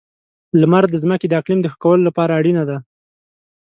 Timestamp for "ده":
2.69-2.77